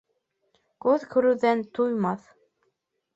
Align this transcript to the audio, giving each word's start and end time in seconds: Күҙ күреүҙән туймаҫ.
Күҙ 0.85 1.05
күреүҙән 1.11 1.61
туймаҫ. 1.79 2.25